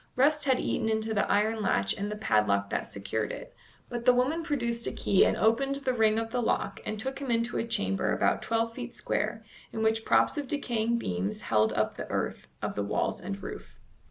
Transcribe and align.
Rust 0.15 0.45
had 0.45 0.59
eaten 0.59 0.89
into 0.89 1.13
the 1.13 1.29
iron 1.31 1.61
latch 1.61 1.93
and 1.95 2.11
the 2.11 2.15
padlock 2.15 2.71
that 2.71 2.87
secured 2.87 3.31
it, 3.31 3.53
but 3.87 4.03
the 4.03 4.15
woman 4.15 4.41
produced 4.41 4.87
a 4.87 4.91
key 4.91 5.23
and 5.23 5.37
opened 5.37 5.75
the 5.75 5.93
ring 5.93 6.17
of 6.17 6.31
the 6.31 6.41
lock 6.41 6.79
and 6.87 6.99
took 6.99 7.19
him 7.19 7.29
into 7.29 7.59
a 7.59 7.67
chamber 7.67 8.11
about 8.11 8.41
twelve 8.41 8.73
feet 8.73 8.95
square, 8.95 9.45
in 9.71 9.83
which 9.83 10.03
props 10.03 10.39
of 10.39 10.47
decaying 10.47 10.97
beams 10.97 11.41
held 11.41 11.71
up 11.73 11.97
the 11.97 12.09
earth 12.09 12.47
of 12.63 12.73
the 12.73 12.81
walls 12.83 13.21
and 13.21 13.43
roof. 13.43 13.77